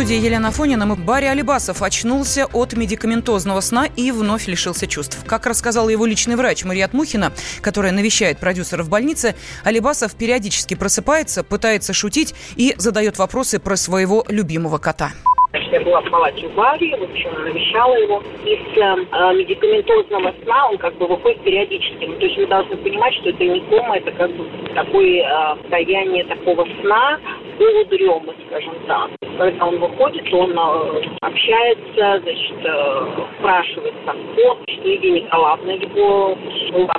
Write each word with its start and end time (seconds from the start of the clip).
студии 0.00 0.16
Елена 0.16 0.50
Фонина. 0.50 0.96
Барри 0.96 1.26
Алибасов 1.26 1.82
очнулся 1.82 2.46
от 2.54 2.72
медикаментозного 2.72 3.60
сна 3.60 3.84
и 3.84 4.12
вновь 4.12 4.46
лишился 4.48 4.86
чувств. 4.86 5.22
Как 5.26 5.44
рассказала 5.44 5.90
его 5.90 6.06
личный 6.06 6.36
врач 6.36 6.64
Мариат 6.64 6.94
Мухина, 6.94 7.32
которая 7.60 7.92
навещает 7.92 8.38
продюсера 8.38 8.82
в 8.82 8.88
больнице, 8.88 9.36
Алибасов 9.62 10.14
периодически 10.16 10.74
просыпается, 10.74 11.44
пытается 11.44 11.92
шутить 11.92 12.34
и 12.56 12.72
задает 12.78 13.18
вопросы 13.18 13.60
про 13.60 13.76
своего 13.76 14.24
любимого 14.26 14.78
кота. 14.78 15.10
Я 15.52 15.80
была 15.80 16.00
в 16.00 16.10
палате 16.10 16.46
у 16.46 16.50
Барри, 16.50 16.94
в 16.96 17.02
общем, 17.02 17.44
навещала 17.44 17.94
его. 17.96 18.22
Из 18.44 18.58
э, 18.78 19.34
медикаментозного 19.34 20.32
сна 20.44 20.68
он 20.68 20.78
как 20.78 20.96
бы 20.96 21.08
выходит 21.08 21.40
периодически. 21.42 22.04
Ну, 22.06 22.14
то 22.16 22.24
есть 22.24 22.38
мы 22.38 22.46
должны 22.46 22.76
понимать, 22.76 23.14
что 23.14 23.30
это 23.30 23.44
не 23.44 23.60
кома, 23.62 23.96
это 23.96 24.12
как 24.12 24.30
бы 24.30 24.46
такое 24.74 25.22
э, 25.22 25.56
состояние 25.62 26.24
такого 26.24 26.66
сна, 26.80 27.18
полудремы, 27.60 28.34
скажем 28.46 28.74
так. 28.86 29.10
Когда 29.36 29.66
он 29.66 29.78
выходит, 29.78 30.32
он 30.32 30.52
э, 30.52 31.02
общается, 31.20 32.20
значит, 32.22 32.56
э, 32.64 33.06
спрашивает 33.38 33.94
там 34.06 34.16
кот, 34.34 34.58
что 34.66 34.88
Евгения 34.88 35.20
Николаевна 35.20 35.72
его 35.74 36.38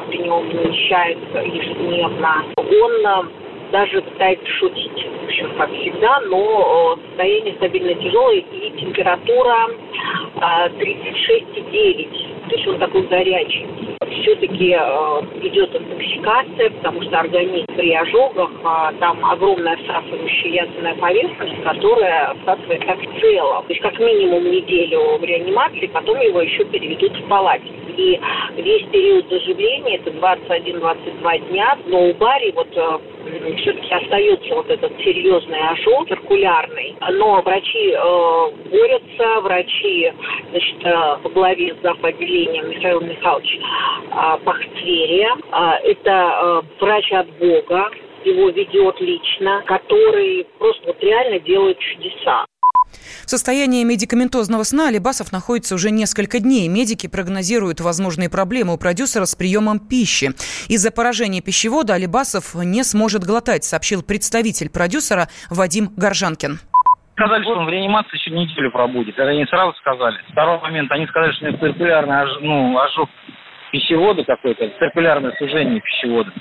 при 0.08 0.18
нем 0.20 0.48
навещается 0.50 1.40
ежедневно. 1.40 2.46
Он 2.58 3.26
э, 3.26 3.32
даже 3.72 4.02
пытается 4.04 4.48
шутить, 4.60 5.08
в 5.22 5.26
общем, 5.26 5.52
как 5.58 5.72
всегда, 5.74 6.20
но 6.22 7.00
состояние 7.08 7.56
стабильно 7.56 7.96
тяжелое 7.96 8.44
и 8.52 8.72
температура 8.80 9.68
36,9. 10.36 10.38
А, 10.42 10.70
То 12.50 12.56
есть 12.56 12.68
он 12.68 12.78
такой 12.78 13.02
горячий. 13.04 13.66
Все-таки 14.12 14.76
э, 14.78 15.48
идет 15.48 15.76
интоксикация, 15.76 16.70
потому 16.72 17.02
что 17.02 17.20
организм 17.20 17.66
при 17.76 17.94
ожогах, 17.94 18.52
а, 18.64 18.94
там 19.00 19.24
огромная 19.24 19.78
всасывающая 19.78 20.52
ядерная 20.52 20.96
поверхность, 20.96 21.64
которая 21.64 22.36
всасывает 22.42 22.84
как 22.86 23.00
цело. 23.20 23.64
То 23.64 23.70
есть 23.70 23.82
как 23.82 23.98
минимум 24.00 24.44
неделю 24.52 25.18
в 25.18 25.24
реанимации, 25.24 25.88
потом 25.88 26.20
его 26.20 26.42
еще 26.42 26.66
переведут 26.66 27.18
в 27.18 27.28
палате. 27.28 27.72
И 27.98 28.20
весь 28.58 28.88
период 28.88 29.30
заживления, 29.30 29.98
это 29.98 30.12
21-22 30.12 31.50
дня, 31.50 31.78
но 31.88 32.10
у 32.10 32.14
Барри 32.14 32.52
вот 32.52 32.70
э, 32.76 33.00
все-таки 33.58 33.94
остается 33.94 34.56
вот 34.56 34.70
этот 34.70 34.92
серьезный 35.00 35.60
ожог 35.70 36.08
циркулярный. 36.08 36.96
Но 37.12 37.42
врачи 37.42 37.92
э, 37.92 38.52
борются, 38.70 39.42
врачи, 39.42 40.12
значит, 40.52 40.86
э, 40.86 41.18
по 41.24 41.30
главе 41.30 41.76
зав. 41.82 42.04
отделением 42.04 42.70
Михаил 42.70 43.02
Михайлович 43.02 43.58
э, 43.58 44.38
Пахцверия. 44.44 45.36
Э, 45.52 45.90
это 45.90 46.12
э, 46.12 46.62
врач 46.80 47.12
от 47.14 47.30
Бога, 47.38 47.90
его 48.24 48.50
ведет 48.50 49.00
лично, 49.00 49.64
который 49.66 50.46
просто 50.60 50.88
вот 50.88 51.04
реально 51.04 51.40
делает 51.40 51.80
чудеса. 51.80 52.46
В 53.26 53.30
состоянии 53.30 53.84
медикаментозного 53.84 54.64
сна 54.64 54.88
Алибасов 54.88 55.32
находится 55.32 55.76
уже 55.76 55.92
несколько 55.92 56.40
дней. 56.40 56.68
Медики 56.68 57.08
прогнозируют 57.08 57.82
возможные 57.82 58.30
проблемы 58.30 58.74
у 58.74 58.78
продюсера 58.78 59.26
с 59.26 59.36
приемом 59.36 59.80
пищи. 59.80 60.32
Из-за 60.68 60.92
поражения 60.92 61.42
пищевода 61.42 61.94
Алибасов 61.94 62.56
не 62.56 62.84
сможет 62.84 63.24
глотать, 63.24 63.64
сообщил 63.64 64.02
представитель 64.02 64.70
продюсера 64.70 65.30
Вадим 65.50 65.92
Горжанкин 65.96 66.60
сказали, 67.22 67.44
что 67.44 67.54
он 67.54 67.66
в 67.66 67.70
реанимации 67.70 68.18
еще 68.18 68.32
неделю 68.32 68.72
пробудет. 68.72 69.14
Это 69.14 69.30
они 69.30 69.46
сразу 69.46 69.74
сказали. 69.78 70.18
Второй 70.32 70.60
момент, 70.60 70.92
они 70.92 71.06
сказали, 71.08 71.32
что 71.34 71.46
у 71.46 71.50
него 71.50 71.60
циркулярный 71.60 72.22
ожог, 72.22 72.42
ну, 72.42 72.80
ожог 72.80 73.10
пищевода 73.72 74.24
какой-то, 74.24 74.70
циркулярное 74.80 75.34
сужение 75.38 75.82
пищевода. 75.82 76.32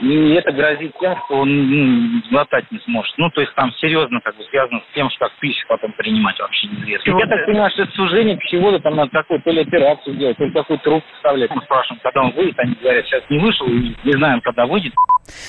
И 0.00 0.32
это 0.32 0.52
грозит 0.52 0.94
тем, 0.98 1.14
что 1.26 1.40
он 1.40 1.70
ну, 1.70 2.22
глотать 2.30 2.70
не 2.70 2.78
сможет. 2.80 3.12
Ну, 3.18 3.28
то 3.30 3.42
есть 3.42 3.54
там 3.54 3.72
серьезно 3.74 4.20
как 4.22 4.36
бы 4.36 4.44
связано 4.44 4.80
с 4.80 4.94
тем, 4.94 5.10
что 5.10 5.26
как 5.26 5.38
пищу 5.38 5.66
потом 5.68 5.92
принимать 5.92 6.38
вообще 6.38 6.68
неизвестно. 6.68 7.18
Я 7.18 7.26
так 7.26 7.46
понимаю, 7.46 7.70
что 7.70 7.82
это 7.82 7.92
сужение 7.92 8.36
пищевода, 8.36 8.80
там 8.80 8.96
надо 8.96 9.10
какую-то 9.10 9.44
то 9.44 9.50
ли 9.50 9.60
операцию 9.60 10.16
делать, 10.16 10.38
то 10.38 10.44
ли 10.44 10.52
какую-то 10.52 10.84
трубку 10.84 11.08
вставлять. 11.16 11.50
Мы 11.54 11.62
спрашиваем, 11.62 12.00
когда 12.02 12.22
он 12.22 12.30
выйдет, 12.32 12.58
они 12.58 12.74
говорят, 12.80 13.04
сейчас 13.06 13.22
не 13.28 13.38
вышел, 13.38 13.66
и 13.66 13.94
не 14.04 14.12
знаем, 14.12 14.40
когда 14.40 14.66
выйдет. 14.66 14.94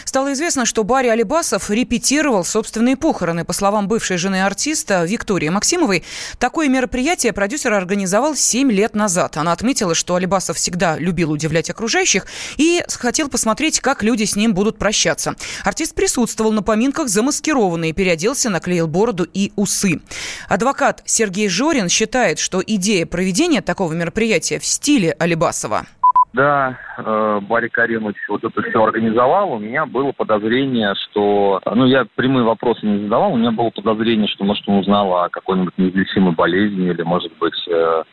Стало 0.04 0.34
известно, 0.34 0.66
что 0.66 0.84
Барри 0.84 1.08
Алибасов 1.08 1.70
репетировал 1.70 2.44
собственные 2.44 2.98
похороны. 2.98 3.46
По 3.46 3.54
словам 3.54 3.88
бывшей 3.88 4.18
жены 4.18 4.44
артиста 4.44 5.06
Виктории 5.06 5.50
Максимовой, 5.50 6.04
такое 6.40 6.68
мероприятие 6.68 7.34
продюсер 7.34 7.74
организовал 7.74 8.36
7 8.36 8.72
лет 8.72 8.96
назад. 8.96 9.38
Она 9.38 9.54
отметила, 9.54 9.96
что 9.96 10.16
Алибасов 10.16 10.58
всегда 10.58 10.98
любил 11.00 11.31
удивлять 11.32 11.70
окружающих 11.70 12.26
и 12.58 12.82
хотел 12.88 13.30
посмотреть, 13.30 13.80
как 13.80 14.04
люди 14.04 14.24
с 14.24 14.36
ним 14.36 14.54
будут 14.54 14.78
прощаться. 14.78 15.36
Артист 15.64 15.96
присутствовал 15.96 16.52
на 16.52 16.64
поминках 16.64 17.08
замаскированный, 17.08 17.94
переоделся, 17.94 18.50
наклеил 18.50 18.88
бороду 18.88 19.26
и 19.34 19.52
усы. 19.56 20.02
Адвокат 20.48 21.02
Сергей 21.06 21.50
Жорин 21.50 21.90
считает, 21.90 22.40
что 22.40 22.62
идея 22.66 23.06
проведения 23.06 23.62
такого 23.62 23.94
мероприятия 23.94 24.60
в 24.60 24.66
стиле 24.66 25.16
Алибасова– 25.20 25.86
когда 26.32 26.78
э, 26.98 27.40
Барри 27.42 27.68
Каримович 27.68 28.16
вот 28.30 28.44
это 28.44 28.62
все 28.62 28.84
организовал, 28.84 29.54
у 29.54 29.60
меня 29.60 29.86
было 29.86 30.14
подозрение, 30.14 30.94
что... 30.96 31.62
Ну, 31.66 31.86
я 31.86 32.06
прямые 32.16 32.46
вопросы 32.46 32.86
не 32.86 33.04
задавал, 33.04 33.34
у 33.34 33.38
меня 33.38 33.52
было 33.52 33.70
подозрение, 33.70 34.28
что, 34.28 34.46
может, 34.46 34.68
он 34.68 34.78
узнал 34.78 35.14
о 35.14 35.30
какой-нибудь 35.30 35.78
неизлечимой 35.78 36.34
болезни, 36.34 36.90
или, 36.90 37.02
может 37.04 37.38
быть, 37.38 37.68
э, 37.68 38.04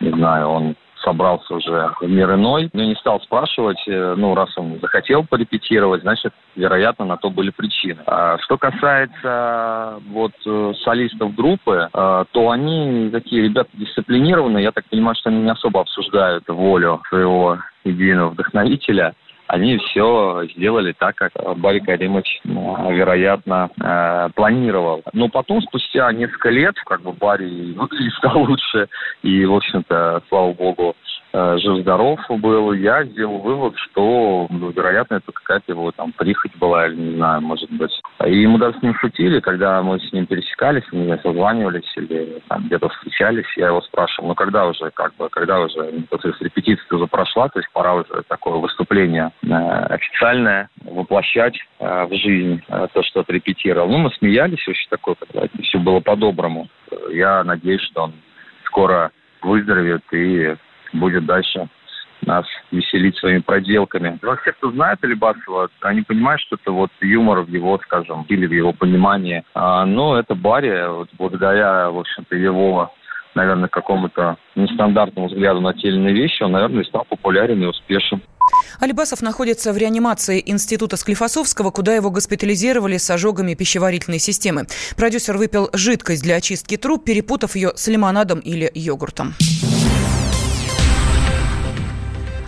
не 0.00 0.10
знаю, 0.10 0.48
он 0.48 0.76
собрался 1.02 1.54
уже 1.54 1.92
в 2.00 2.08
мир 2.08 2.34
иной. 2.34 2.70
Но 2.72 2.84
не 2.84 2.94
стал 2.96 3.20
спрашивать, 3.20 3.82
э, 3.86 4.14
ну, 4.16 4.34
раз 4.34 4.56
он 4.56 4.78
захотел 4.80 5.24
порепетировать, 5.24 6.02
значит, 6.02 6.32
вероятно, 6.56 7.04
на 7.04 7.16
то 7.16 7.30
были 7.30 7.50
причины. 7.50 8.02
А 8.06 8.38
что 8.38 8.58
касается 8.58 10.00
вот 10.10 10.32
э, 10.46 10.72
солистов 10.84 11.34
группы, 11.34 11.88
э, 11.92 12.24
то 12.30 12.50
они 12.50 13.10
такие 13.10 13.42
ребята 13.44 13.70
дисциплинированные. 13.74 14.64
Я 14.64 14.72
так 14.72 14.84
понимаю, 14.86 15.14
что 15.16 15.30
они 15.30 15.42
не 15.42 15.50
особо 15.50 15.80
обсуждают 15.80 16.48
волю 16.48 17.02
своего 17.08 17.58
идейного 17.84 18.30
вдохновителя 18.30 19.14
они 19.50 19.78
все 19.78 20.44
сделали 20.54 20.92
так, 20.92 21.16
как 21.16 21.32
Барри 21.58 21.80
Каримович, 21.80 22.40
вероятно, 22.44 23.70
планировал. 24.34 25.02
Но 25.12 25.28
потом, 25.28 25.60
спустя 25.62 26.12
несколько 26.12 26.50
лет, 26.50 26.76
как 26.86 27.02
бы 27.02 27.12
Барри 27.12 27.72
выглядит 27.76 28.14
стал 28.14 28.42
лучше, 28.42 28.88
и, 29.22 29.44
в 29.44 29.54
общем-то, 29.54 30.22
слава 30.28 30.52
богу, 30.52 30.94
Э, 31.19 31.19
жив-здоров 31.32 32.20
был, 32.28 32.72
я 32.72 33.04
сделал 33.04 33.38
вывод, 33.38 33.74
что, 33.76 34.46
ну, 34.50 34.70
вероятно, 34.70 35.16
это 35.16 35.32
какая-то 35.32 35.72
его 35.72 35.92
там 35.92 36.12
прихоть 36.12 36.56
была, 36.56 36.86
или 36.86 36.96
не 36.96 37.16
знаю, 37.16 37.40
может 37.42 37.70
быть. 37.70 37.92
И 38.26 38.46
мы 38.46 38.58
даже 38.58 38.78
с 38.78 38.82
ним 38.82 38.94
шутили, 38.94 39.40
когда 39.40 39.82
мы 39.82 40.00
с 40.00 40.12
ним 40.12 40.26
пересекались, 40.26 40.84
мы 40.92 41.18
созванивались 41.22 41.90
или 41.96 42.42
там 42.48 42.66
где-то 42.66 42.88
встречались, 42.88 43.46
я 43.56 43.68
его 43.68 43.80
спрашивал, 43.82 44.28
ну 44.28 44.34
когда 44.34 44.66
уже, 44.66 44.90
как 44.90 45.14
бы, 45.16 45.28
когда 45.28 45.60
уже, 45.60 46.04
то 46.08 46.18
есть 46.22 46.40
репетиция 46.40 46.86
уже 46.90 47.06
прошла, 47.06 47.48
то 47.48 47.58
есть 47.58 47.70
пора 47.72 47.94
уже 47.94 48.22
такое 48.28 48.58
выступление 48.58 49.30
э, 49.42 49.46
официальное 49.48 50.68
воплощать 50.84 51.56
э, 51.78 52.06
в 52.06 52.14
жизнь 52.14 52.62
э, 52.68 52.88
то, 52.92 53.02
что 53.02 53.20
отрепетировал. 53.20 53.88
Ну, 53.88 53.98
мы 53.98 54.10
смеялись, 54.12 54.66
очень 54.68 54.88
такое, 54.88 55.14
когда 55.14 55.46
все 55.62 55.78
было 55.78 56.00
по-доброму. 56.00 56.68
Я 57.12 57.44
надеюсь, 57.44 57.82
что 57.82 58.04
он 58.04 58.14
скоро 58.64 59.10
выздоровеет 59.42 60.02
и 60.12 60.56
будет 60.92 61.26
дальше 61.26 61.68
нас 62.26 62.44
веселить 62.70 63.16
своими 63.16 63.38
проделками. 63.38 64.18
Но 64.22 64.36
все, 64.36 64.52
кто 64.52 64.70
знает 64.72 65.02
Алибасова, 65.02 65.70
они 65.80 66.02
понимают, 66.02 66.40
что 66.42 66.56
это 66.56 66.70
вот 66.70 66.90
юмор 67.00 67.40
в 67.40 67.48
его, 67.48 67.78
скажем, 67.78 68.26
или 68.28 68.46
в 68.46 68.52
его 68.52 68.72
понимании. 68.72 69.42
А, 69.54 69.86
но 69.86 70.18
это 70.18 70.34
Барри, 70.34 70.86
вот 70.88 71.08
благодаря, 71.16 71.90
в 71.90 71.98
общем-то, 71.98 72.36
его 72.36 72.92
наверное, 73.34 73.68
какому-то 73.68 74.36
нестандартному 74.56 75.28
взгляду 75.28 75.60
на 75.60 75.72
те 75.72 75.88
или 75.88 75.96
иные 75.96 76.14
вещи, 76.14 76.42
он, 76.42 76.52
наверное, 76.52 76.84
стал 76.84 77.04
популярен 77.08 77.62
и 77.62 77.66
успешен. 77.66 78.20
Алибасов 78.80 79.22
находится 79.22 79.72
в 79.72 79.76
реанимации 79.76 80.42
Института 80.44 80.96
Склифосовского, 80.96 81.70
куда 81.70 81.94
его 81.94 82.10
госпитализировали 82.10 82.96
с 82.96 83.08
ожогами 83.10 83.54
пищеварительной 83.54 84.18
системы. 84.18 84.66
Продюсер 84.96 85.36
выпил 85.36 85.70
жидкость 85.72 86.22
для 86.22 86.36
очистки 86.36 86.76
труб, 86.76 87.04
перепутав 87.04 87.54
ее 87.54 87.70
с 87.76 87.86
лимонадом 87.88 88.40
или 88.40 88.70
йогуртом. 88.74 89.34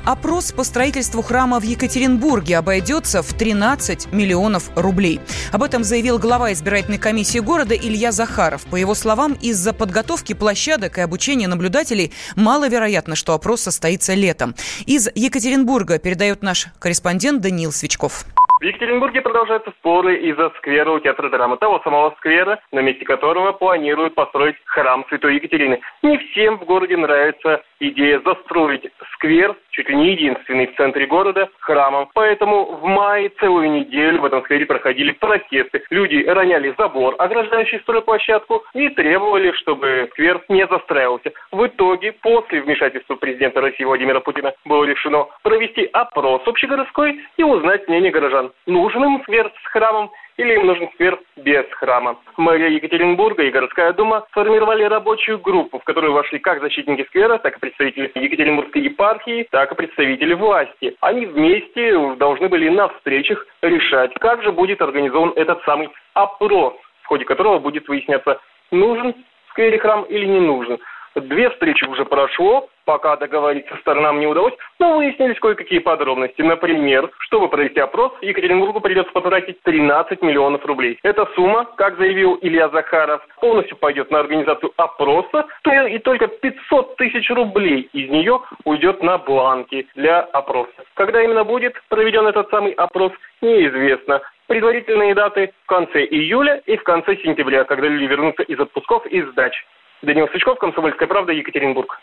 Опрос 0.04 0.50
по 0.50 0.64
строительству 0.64 1.22
храма 1.22 1.60
в 1.60 1.62
Екатеринбурге 1.62 2.58
обойдется 2.58 3.22
в 3.22 3.32
13 3.34 4.12
миллионов 4.12 4.76
рублей. 4.76 5.20
Об 5.52 5.62
этом 5.62 5.84
заявил 5.84 6.18
глава 6.18 6.52
избирательной 6.52 6.98
комиссии 6.98 7.38
города 7.38 7.76
Илья 7.76 8.10
Захаров. 8.10 8.66
По 8.68 8.74
его 8.74 8.94
словам, 8.94 9.34
из-за 9.40 9.72
подготовки 9.72 10.32
площадок 10.32 10.98
и 10.98 11.02
обучения 11.02 11.46
наблюдателей 11.46 12.10
маловероятно, 12.34 13.14
что 13.14 13.34
опрос 13.34 13.60
состоится 13.60 14.14
летом. 14.14 14.54
Из 14.86 15.08
Екатеринбурга 15.14 16.00
передает 16.00 16.42
наш 16.42 16.66
корреспондент 16.80 17.40
Даниил 17.40 17.70
Свечков. 17.70 18.24
В 18.62 18.64
Екатеринбурге 18.64 19.22
продолжаются 19.22 19.72
споры 19.72 20.16
из-за 20.18 20.50
сквера 20.58 20.92
у 20.92 21.00
театра 21.00 21.28
драмы, 21.30 21.56
того 21.56 21.80
самого 21.80 22.14
сквера, 22.18 22.60
на 22.70 22.78
месте 22.78 23.04
которого 23.04 23.50
планируют 23.50 24.14
построить 24.14 24.54
храм 24.66 25.04
Святой 25.08 25.34
Екатерины. 25.34 25.80
Не 26.04 26.16
всем 26.18 26.58
в 26.58 26.64
городе 26.64 26.96
нравится 26.96 27.64
идея 27.80 28.20
застроить 28.24 28.88
сквер, 29.14 29.56
чуть 29.72 29.88
ли 29.88 29.96
не 29.96 30.12
единственный 30.12 30.66
в 30.66 30.76
центре 30.76 31.06
города, 31.06 31.48
храмом. 31.60 32.08
Поэтому 32.14 32.76
в 32.76 32.84
мае 32.84 33.30
целую 33.40 33.70
неделю 33.70 34.20
в 34.20 34.24
этом 34.24 34.42
сквере 34.44 34.66
проходили 34.66 35.12
протесты. 35.12 35.82
Люди 35.90 36.24
роняли 36.26 36.74
забор, 36.78 37.16
ограждающий 37.18 37.80
стройплощадку, 37.80 38.62
и 38.74 38.88
требовали, 38.90 39.52
чтобы 39.52 40.08
сквер 40.12 40.42
не 40.48 40.66
застраивался. 40.66 41.32
В 41.50 41.66
итоге, 41.66 42.12
после 42.12 42.60
вмешательства 42.62 43.16
президента 43.16 43.60
России 43.60 43.84
Владимира 43.84 44.20
Путина, 44.20 44.52
было 44.64 44.84
решено 44.84 45.26
провести 45.42 45.88
опрос 45.92 46.42
общегородской 46.46 47.20
и 47.36 47.42
узнать 47.42 47.88
мнение 47.88 48.12
горожан. 48.12 48.52
Нужен 48.66 49.04
им 49.04 49.20
сквер 49.22 49.50
с 49.64 49.66
храмом 49.68 50.10
или 50.36 50.54
им 50.54 50.66
нужен 50.66 50.88
сквер 50.94 51.18
без 51.36 51.64
храма. 51.72 52.16
Мэрия 52.36 52.68
Екатеринбурга 52.68 53.42
и 53.42 53.50
городская 53.50 53.92
дума 53.92 54.24
сформировали 54.30 54.84
рабочую 54.84 55.38
группу, 55.38 55.78
в 55.78 55.84
которую 55.84 56.12
вошли 56.12 56.38
как 56.38 56.60
защитники 56.60 57.04
сквера, 57.08 57.38
так 57.38 57.56
и 57.56 57.60
представители 57.60 58.10
Екатеринбургской 58.14 58.82
епархии, 58.82 59.46
так 59.50 59.72
и 59.72 59.74
представители 59.74 60.34
власти. 60.34 60.96
Они 61.00 61.26
вместе 61.26 62.14
должны 62.16 62.48
были 62.48 62.68
на 62.68 62.88
встречах 62.88 63.46
решать, 63.62 64.12
как 64.14 64.42
же 64.42 64.52
будет 64.52 64.80
организован 64.80 65.32
этот 65.36 65.62
самый 65.64 65.90
опрос, 66.14 66.74
в 67.02 67.06
ходе 67.06 67.24
которого 67.24 67.58
будет 67.58 67.88
выясняться, 67.88 68.40
нужен 68.70 69.14
в 69.46 69.50
сквере 69.50 69.78
храм 69.78 70.04
или 70.04 70.26
не 70.26 70.40
нужен. 70.40 70.78
Две 71.14 71.50
встречи 71.50 71.84
уже 71.84 72.04
прошло, 72.06 72.68
пока 72.84 73.16
договориться 73.16 73.76
сторонам 73.80 74.20
не 74.20 74.26
удалось, 74.26 74.54
но 74.78 74.96
выяснились 74.96 75.38
кое-какие 75.38 75.78
подробности. 75.78 76.42
Например, 76.42 77.10
чтобы 77.20 77.48
провести 77.48 77.80
опрос, 77.80 78.12
Екатеринбургу 78.20 78.80
придется 78.80 79.12
потратить 79.12 79.60
13 79.62 80.22
миллионов 80.22 80.64
рублей. 80.64 80.98
Эта 81.02 81.26
сумма, 81.34 81.64
как 81.76 81.96
заявил 81.98 82.38
Илья 82.42 82.68
Захаров, 82.68 83.22
полностью 83.40 83.76
пойдет 83.76 84.10
на 84.10 84.20
организацию 84.20 84.72
опроса, 84.76 85.46
и 85.88 85.98
только 85.98 86.28
500 86.28 86.96
тысяч 86.96 87.30
рублей 87.30 87.88
из 87.92 88.10
нее 88.10 88.40
уйдет 88.64 89.02
на 89.02 89.18
бланки 89.18 89.86
для 89.94 90.20
опроса. 90.20 90.72
Когда 90.94 91.22
именно 91.22 91.44
будет 91.44 91.74
проведен 91.88 92.26
этот 92.26 92.50
самый 92.50 92.72
опрос, 92.72 93.12
неизвестно. 93.40 94.20
Предварительные 94.46 95.14
даты 95.14 95.52
в 95.64 95.66
конце 95.66 96.04
июля 96.04 96.62
и 96.66 96.76
в 96.76 96.82
конце 96.82 97.16
сентября, 97.16 97.64
когда 97.64 97.88
люди 97.88 98.04
вернутся 98.04 98.42
из 98.42 98.58
отпусков 98.60 99.06
и 99.06 99.22
сдач. 99.22 99.54
Данил 100.02 100.28
Сычков, 100.28 100.58
Комсомольская 100.58 101.08
правда, 101.08 101.32
Екатеринбург. 101.32 101.98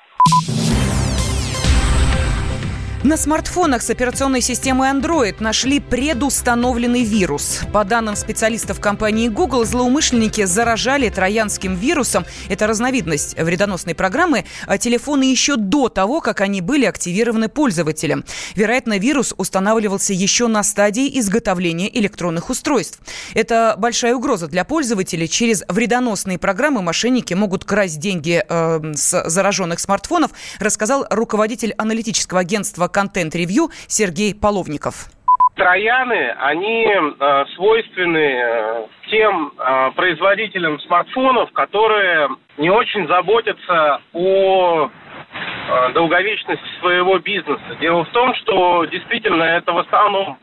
На 3.01 3.15
смартфонах 3.15 3.81
с 3.81 3.89
операционной 3.89 4.41
системой 4.41 4.89
Android 4.89 5.37
нашли 5.39 5.79
предустановленный 5.79 7.03
вирус. 7.03 7.61
По 7.71 7.85
данным 7.85 8.17
специалистов 8.17 8.81
компании 8.81 9.29
Google, 9.29 9.63
злоумышленники 9.63 10.43
заражали 10.43 11.07
троянским 11.07 11.75
вирусом, 11.75 12.25
это 12.49 12.67
разновидность 12.67 13.39
вредоносной 13.39 13.95
программы, 13.95 14.43
а 14.67 14.77
телефоны 14.77 15.23
еще 15.23 15.55
до 15.55 15.87
того, 15.87 16.19
как 16.19 16.41
они 16.41 16.59
были 16.59 16.83
активированы 16.83 17.47
пользователем. 17.47 18.25
Вероятно, 18.53 18.97
вирус 18.97 19.33
устанавливался 19.37 20.11
еще 20.11 20.47
на 20.47 20.61
стадии 20.61 21.17
изготовления 21.21 21.89
электронных 21.97 22.49
устройств. 22.49 22.99
Это 23.33 23.75
большая 23.77 24.13
угроза 24.13 24.47
для 24.47 24.65
пользователей. 24.65 25.29
Через 25.29 25.63
вредоносные 25.69 26.37
программы 26.37 26.81
мошенники 26.81 27.33
могут 27.33 27.63
красть 27.63 27.99
деньги 27.99 28.43
э, 28.45 28.93
с 28.93 29.29
зараженных 29.29 29.79
смартфонов, 29.79 30.31
рассказал 30.59 31.07
руководитель 31.09 31.73
аналитического 31.77 32.41
агентства 32.41 32.88
контент-ревью 32.91 33.69
Сергей 33.87 34.35
Половников. 34.35 35.09
Трояны, 35.55 36.35
они 36.39 36.85
э, 36.87 37.45
свойственны 37.55 38.17
э, 38.17 38.85
тем 39.09 39.51
э, 39.57 39.91
производителям 39.91 40.79
смартфонов, 40.79 41.51
которые 41.51 42.29
не 42.57 42.69
очень 42.69 43.05
заботятся 43.07 43.99
о 44.13 44.87
э, 44.87 45.93
долговечности 45.93 46.63
своего 46.79 47.19
бизнеса. 47.19 47.75
Дело 47.81 48.05
в 48.05 48.09
том, 48.09 48.33
что 48.35 48.85
действительно 48.85 49.43
это 49.43 49.73
в 49.73 49.79
основном 49.79 50.37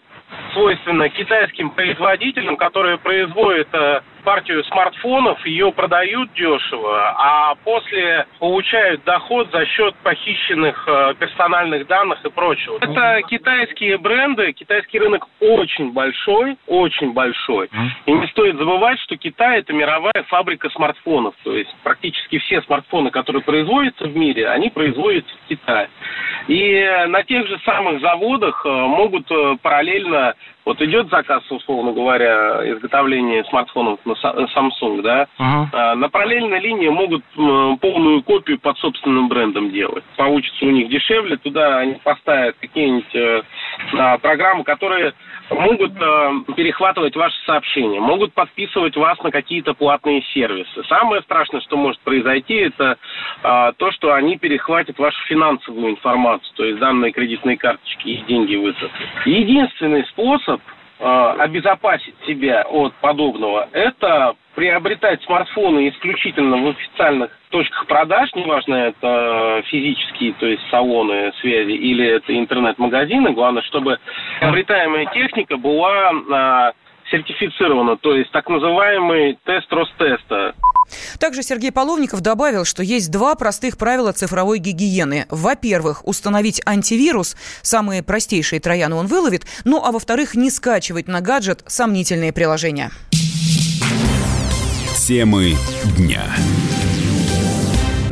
свойственно 0.52 1.08
китайским 1.08 1.70
производителям, 1.70 2.56
которые 2.56 2.98
производят 2.98 3.68
э, 3.72 4.00
партию 4.26 4.64
смартфонов, 4.64 5.46
ее 5.46 5.70
продают 5.70 6.32
дешево, 6.32 7.14
а 7.16 7.54
после 7.62 8.26
получают 8.40 9.04
доход 9.04 9.48
за 9.52 9.64
счет 9.66 9.94
похищенных 10.02 10.82
э, 10.88 11.14
персональных 11.20 11.86
данных 11.86 12.24
и 12.24 12.30
прочего. 12.30 12.78
Это 12.80 13.22
китайские 13.28 13.98
бренды, 13.98 14.52
китайский 14.52 14.98
рынок 14.98 15.28
очень 15.38 15.92
большой, 15.92 16.56
очень 16.66 17.12
большой. 17.12 17.70
И 18.06 18.12
не 18.12 18.26
стоит 18.26 18.56
забывать, 18.56 18.98
что 19.02 19.16
Китай 19.16 19.60
это 19.60 19.72
мировая 19.72 20.24
фабрика 20.26 20.70
смартфонов. 20.70 21.36
То 21.44 21.56
есть 21.56 21.72
практически 21.84 22.38
все 22.38 22.60
смартфоны, 22.62 23.12
которые 23.12 23.42
производятся 23.42 24.06
в 24.06 24.16
мире, 24.16 24.48
они 24.48 24.70
производятся 24.70 25.32
в 25.44 25.48
Китае. 25.48 25.88
И 26.48 27.04
на 27.06 27.22
тех 27.22 27.46
же 27.46 27.60
самых 27.64 28.00
заводах 28.00 28.66
э, 28.66 28.68
могут 28.68 29.30
э, 29.30 29.56
параллельно 29.62 30.34
вот 30.66 30.82
идет 30.82 31.08
заказ, 31.10 31.42
условно 31.48 31.92
говоря, 31.92 32.60
изготовления 32.72 33.44
смартфонов 33.44 34.00
на 34.04 34.12
Samsung, 34.12 35.00
да, 35.00 35.26
uh-huh. 35.38 35.94
на 35.94 36.08
параллельной 36.08 36.60
линии 36.60 36.88
могут 36.88 37.22
полную 37.80 38.22
копию 38.22 38.58
под 38.58 38.76
собственным 38.78 39.28
брендом 39.28 39.70
делать. 39.70 40.04
Получится 40.16 40.64
у 40.64 40.70
них 40.70 40.88
дешевле, 40.88 41.36
туда 41.36 41.78
они 41.78 41.94
поставят 42.02 42.56
какие-нибудь 42.60 43.14
э, 43.14 43.42
а, 43.94 44.18
программы, 44.18 44.64
которые 44.64 45.14
могут 45.50 45.92
э, 46.00 46.30
перехватывать 46.56 47.14
ваши 47.14 47.36
сообщения, 47.44 48.00
могут 48.00 48.32
подписывать 48.32 48.96
вас 48.96 49.18
на 49.22 49.30
какие-то 49.30 49.74
платные 49.74 50.22
сервисы. 50.34 50.82
Самое 50.88 51.22
страшное, 51.22 51.60
что 51.60 51.76
может 51.76 52.00
произойти, 52.00 52.54
это 52.54 52.98
э, 53.42 53.72
то, 53.76 53.92
что 53.92 54.12
они 54.12 54.38
перехватят 54.38 54.98
вашу 54.98 55.18
финансовую 55.26 55.92
информацию, 55.92 56.52
то 56.56 56.64
есть 56.64 56.78
данные 56.80 57.12
кредитные 57.12 57.56
карточки 57.56 58.08
и 58.08 58.24
деньги 58.24 58.56
выцепят. 58.56 58.90
Единственный 59.24 60.04
способ 60.06 60.55
обезопасить 60.98 62.14
себя 62.26 62.62
от 62.62 62.94
подобного, 62.94 63.68
это 63.72 64.34
приобретать 64.54 65.22
смартфоны 65.24 65.90
исключительно 65.90 66.56
в 66.56 66.68
официальных 66.68 67.30
точках 67.50 67.86
продаж, 67.86 68.30
неважно, 68.34 68.74
это 68.74 69.62
физические, 69.66 70.32
то 70.32 70.46
есть 70.46 70.62
салоны 70.70 71.32
связи, 71.40 71.72
или 71.72 72.06
это 72.06 72.36
интернет-магазины, 72.36 73.32
главное, 73.32 73.62
чтобы 73.62 73.98
приобретаемая 74.40 75.06
техника 75.12 75.58
была 75.58 76.12
а, 76.32 76.72
сертифицирована, 77.10 77.96
то 77.98 78.14
есть 78.14 78.30
так 78.30 78.48
называемый 78.48 79.38
тест 79.44 79.70
Ростеста. 79.72 80.54
Также 81.18 81.42
Сергей 81.42 81.72
Половников 81.72 82.20
добавил, 82.20 82.64
что 82.64 82.82
есть 82.82 83.10
два 83.10 83.34
простых 83.34 83.76
правила 83.78 84.12
цифровой 84.12 84.58
гигиены. 84.58 85.26
Во-первых, 85.30 86.06
установить 86.06 86.60
антивирус, 86.64 87.36
самые 87.62 88.02
простейшие 88.02 88.60
трояны 88.60 88.96
он 88.96 89.06
выловит, 89.06 89.46
ну 89.64 89.82
а 89.84 89.92
во-вторых, 89.92 90.34
не 90.34 90.50
скачивать 90.50 91.08
на 91.08 91.20
гаджет 91.20 91.62
сомнительные 91.66 92.32
приложения. 92.32 92.90
Темы 95.06 95.56
дня. 95.96 96.24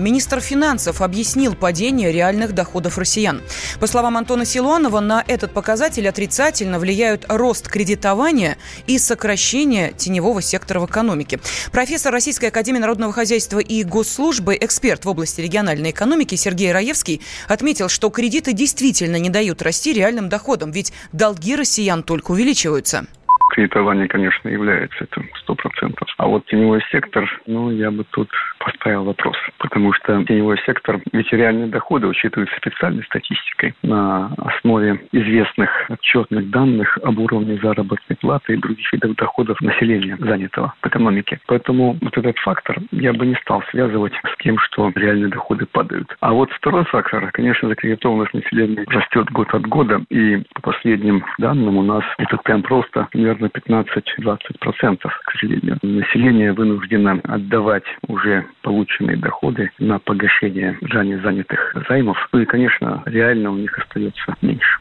Министр 0.04 0.40
финансов 0.40 1.00
объяснил 1.00 1.54
падение 1.54 2.12
реальных 2.12 2.52
доходов 2.52 2.99
россиян. 2.99 3.40
По 3.80 3.87
словам 3.87 4.18
Антона 4.18 4.44
Силуанова, 4.44 5.00
на 5.00 5.25
этот 5.26 5.54
показатель 5.54 6.06
отрицательно 6.06 6.78
влияют 6.78 7.25
рост 7.26 7.68
кредитования 7.68 8.58
и 8.87 8.99
сокращение 8.99 9.92
теневого 9.92 10.42
сектора 10.42 10.80
в 10.80 10.84
экономике. 10.84 11.38
Профессор 11.73 12.12
Российской 12.12 12.50
Академии 12.50 12.80
Народного 12.80 13.14
Хозяйства 13.14 13.61
и 13.61 13.82
Госслужбы, 13.82 14.58
эксперт 14.61 15.06
в 15.06 15.08
области 15.08 15.40
региональной 15.40 15.92
экономики 15.92 16.34
Сергей 16.34 16.70
Раевский 16.70 17.23
отметил, 17.49 17.88
что 17.88 18.11
кредиты 18.11 18.52
действительно 18.52 19.16
не 19.16 19.30
дают 19.30 19.62
расти 19.62 19.94
реальным 19.94 20.28
доходам, 20.28 20.70
ведь 20.70 20.92
долги 21.12 21.56
россиян 21.56 22.02
только 22.02 22.32
увеличиваются 22.32 23.06
кредитование, 23.54 24.08
конечно, 24.08 24.49
является 24.49 25.04
это 25.04 25.23
сто 25.40 25.54
процентов. 25.54 26.08
А 26.18 26.26
вот 26.26 26.44
теневой 26.46 26.82
сектор, 26.90 27.25
ну, 27.46 27.70
я 27.70 27.92
бы 27.92 28.04
тут 28.11 28.28
поставил 28.64 29.04
вопрос. 29.04 29.37
Потому 29.59 29.92
что 29.92 30.25
теневой 30.25 30.59
сектор, 30.66 31.00
ведь 31.12 31.33
реальные 31.33 31.68
доходы 31.68 32.06
учитываются 32.06 32.56
специальной 32.56 33.04
статистикой 33.04 33.75
на 33.83 34.33
основе 34.38 35.00
известных 35.12 35.71
отчетных 35.90 36.50
данных 36.50 36.99
об 37.02 37.18
уровне 37.18 37.59
заработной 37.62 38.16
платы 38.16 38.54
и 38.54 38.56
других 38.56 38.92
видов 38.92 39.16
доходов 39.16 39.61
населения, 39.61 40.16
занятого 40.18 40.75
в 40.83 40.87
экономике. 40.87 41.38
Поэтому 41.47 41.97
вот 42.00 42.16
этот 42.16 42.38
фактор 42.38 42.78
я 42.92 43.12
бы 43.12 43.26
не 43.26 43.35
стал 43.37 43.62
связывать 43.71 44.14
с 44.14 44.42
тем, 44.42 44.59
что 44.59 44.90
реальные 44.94 45.28
доходы 45.28 45.66
падают. 45.66 46.16
А 46.21 46.33
вот 46.33 46.50
второй 46.52 46.85
фактор, 46.85 47.30
конечно, 47.33 47.68
закредитованность 47.68 48.35
населения 48.35 48.85
растет 48.87 49.30
год 49.30 49.49
от 49.54 49.66
года. 49.66 50.02
И 50.11 50.42
по 50.54 50.62
последним 50.62 51.25
данным 51.38 51.76
у 51.76 51.83
нас 51.83 52.04
этот 52.18 52.42
темп 52.44 52.68
роста 52.68 53.09
примерно 53.11 53.47
15-20%, 53.47 54.99
к 55.02 55.33
сожалению. 55.33 55.78
Население 55.83 56.52
вынуждено 56.52 57.21
отдавать 57.25 57.85
уже 58.09 58.47
полученные 58.62 59.16
доходы 59.16 59.70
на 59.78 59.99
погашение 59.99 60.78
ранее 60.82 61.20
занятых 61.20 61.75
займов. 61.88 62.16
Ну 62.32 62.40
и, 62.40 62.46
конечно, 62.46 63.02
реально 63.06 63.50
у 63.50 63.56
них 63.56 63.76
остается 63.78 64.37
меньше. 64.42 64.78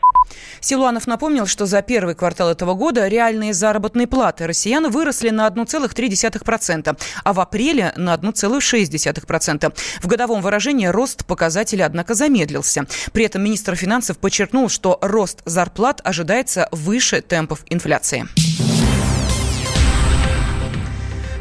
Силуанов 0.59 1.07
напомнил, 1.07 1.45
что 1.45 1.65
за 1.65 1.81
первый 1.81 2.15
квартал 2.15 2.49
этого 2.49 2.73
года 2.73 3.07
реальные 3.07 3.53
заработные 3.53 4.07
платы 4.07 4.47
россиян 4.47 4.89
выросли 4.89 5.29
на 5.29 5.47
1,3%, 5.47 6.97
а 7.23 7.33
в 7.33 7.39
апреле 7.39 7.93
на 7.97 8.15
1,6%. 8.15 9.73
В 10.01 10.07
годовом 10.07 10.41
выражении 10.41 10.87
рост 10.87 11.25
показателя, 11.25 11.85
однако, 11.85 12.13
замедлился. 12.13 12.85
При 13.13 13.25
этом 13.25 13.43
министр 13.43 13.75
финансов 13.75 14.17
подчеркнул, 14.17 14.69
что 14.69 14.97
рост 15.01 15.41
зарплат 15.45 16.01
ожидается 16.03 16.67
выше 16.71 17.21
темпов 17.21 17.63
инфляции. 17.69 18.25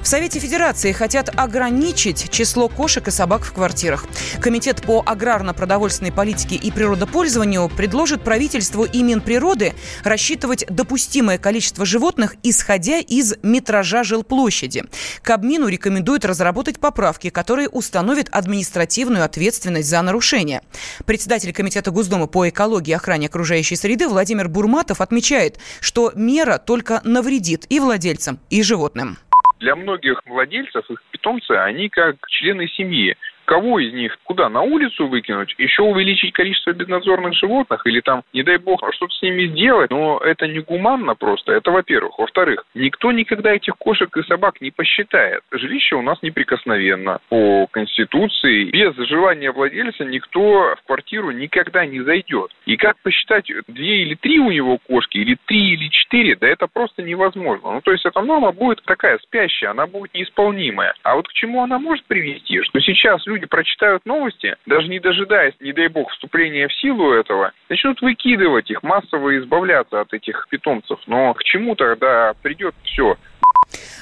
В 0.03 0.09
Совете 0.09 0.41
Федерации 0.41 0.91
хотят 0.91 1.31
ограничить 1.39 2.29
число 2.29 2.69
кошек 2.69 3.07
и 3.07 3.13
собак 3.13 3.45
в 3.45 3.53
квартирах. 3.53 4.07
Комитет 4.41 4.83
по 4.83 5.01
аграрно-продовольственной 5.07 6.11
политике 6.11 6.57
и 6.57 6.73
природопользованию 6.73 7.69
предложит 7.69 8.25
правительству 8.25 8.83
и 8.83 9.01
Минприроды 9.05 9.75
рассчитывать 10.03 10.67
допустимое 10.69 11.39
количество 11.39 11.87
животных, 11.87 12.35
исходя 12.43 12.99
из 12.99 13.37
метража 13.45 14.03
жилплощади. 14.03 14.85
Кабмину 15.23 15.69
рекомендуют 15.69 16.25
разработать 16.25 16.81
поправки, 16.81 17.31
которые 17.31 17.69
установят 17.69 18.29
административную 18.33 19.25
ответственность 19.25 19.89
за 19.89 20.03
нарушение. 20.03 20.63
Председатель 21.07 21.53
Комитета 21.53 21.93
Госдумы 21.93 22.27
по 22.27 22.49
экологии 22.49 22.91
и 22.91 22.95
охране 22.95 23.29
окружающей 23.29 23.77
среды 23.77 24.09
Владимир 24.09 24.49
Бурматов 24.49 25.01
отмечает, 25.01 25.61
что 25.79 26.11
мера 26.17 26.59
только 26.59 27.01
навредит 27.05 27.67
и 27.69 27.79
владельцам, 27.79 28.41
и 28.51 28.65
животным. 28.65 29.17
Для 29.63 29.77
многих 29.77 30.21
владельцев 30.27 30.91
их 30.91 31.01
питомцы, 31.13 31.53
они 31.53 31.89
как 31.89 32.17
члены 32.27 32.67
семьи 32.67 33.17
кого 33.45 33.79
из 33.79 33.93
них 33.93 34.17
куда, 34.25 34.49
на 34.49 34.63
улицу 34.63 35.07
выкинуть, 35.07 35.55
еще 35.59 35.83
увеличить 35.83 36.33
количество 36.33 36.73
безнадзорных 36.73 37.35
животных 37.35 37.87
или 37.87 38.01
там, 38.01 38.23
не 38.33 38.43
дай 38.43 38.59
бог, 38.59 38.81
что-то 38.93 39.13
с 39.15 39.23
ними 39.23 39.47
сделать, 39.47 39.91
но 39.91 40.19
это 40.19 40.47
не 40.47 40.61
гуманно 40.61 41.15
просто, 41.15 41.53
это 41.53 41.71
во-первых. 41.71 42.19
Во-вторых, 42.19 42.65
никто 42.75 43.13
никогда 43.13 43.53
этих 43.53 43.75
кошек 43.77 44.15
и 44.17 44.23
собак 44.23 44.61
не 44.61 44.71
посчитает. 44.71 45.43
Жилище 45.51 45.97
у 45.97 46.03
нас 46.03 46.19
неприкосновенно 46.23 47.21
по 47.29 47.67
Конституции. 47.71 48.65
Без 48.65 48.95
желания 49.09 49.53
владельца 49.53 50.05
никто 50.05 50.75
в 50.77 50.87
квартиру 50.87 51.31
никогда 51.31 51.85
не 51.87 52.01
зайдет. 52.01 52.51
И 52.67 52.77
как 52.77 52.97
посчитать, 53.03 53.51
две 53.69 54.03
или 54.03 54.15
три 54.15 54.39
у 54.39 54.51
него 54.51 54.79
кошки, 54.79 55.19
или 55.19 55.37
три 55.47 55.73
или 55.75 55.89
четыре, 55.89 56.37
да 56.37 56.49
это 56.49 56.67
просто 56.67 57.03
невозможно. 57.03 57.73
Ну, 57.73 57.81
то 57.81 57.93
есть 57.93 58.05
эта 58.07 58.21
норма 58.21 58.53
будет 58.53 58.83
такая 58.85 59.19
спящая, 59.19 59.71
она 59.71 59.87
будет 59.87 60.15
неисполнимая. 60.15 60.95
А 61.03 61.17
вот 61.17 61.29
к 61.29 61.33
чему 61.33 61.63
она 61.63 61.79
может 61.79 62.05
привести? 62.07 62.63
Что 62.63 62.81
сейчас 62.81 63.27
люди 63.33 63.47
прочитают 63.47 64.05
новости, 64.05 64.57
даже 64.67 64.89
не 64.89 65.01
дожидаясь, 65.01 65.55
не 65.61 65.73
дай 65.73 65.89
бог, 65.89 66.11
вступления 66.11 66.69
в 66.69 66.75
силу 66.75 67.13
этого, 67.13 67.53
начнут 67.69 68.01
выкидывать 68.03 68.71
их, 68.71 68.83
массово 68.83 69.39
избавляться 69.39 70.01
от 70.01 70.13
этих 70.13 70.47
питомцев. 70.51 70.99
Но 71.07 71.35
к 71.35 71.43
чему 71.45 71.75
тогда 71.75 72.35
придет 72.43 72.75
все? 72.85 73.17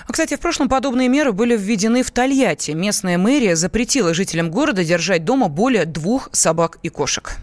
А, 0.07 0.13
кстати, 0.13 0.35
в 0.35 0.41
прошлом 0.41 0.69
подобные 0.69 1.09
меры 1.09 1.33
были 1.33 1.57
введены 1.57 2.03
в 2.03 2.11
Тольятти. 2.11 2.73
Местная 2.73 3.19
мэрия 3.19 3.55
запретила 3.55 4.15
жителям 4.15 4.51
города 4.51 4.85
держать 4.85 5.25
дома 5.25 5.49
более 5.49 5.85
двух 5.85 6.29
собак 6.33 6.79
и 6.83 6.89
кошек. 6.89 7.37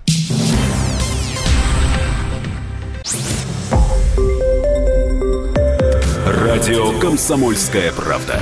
Радио 6.25 7.00
«Комсомольская 7.00 7.91
правда». 7.94 8.41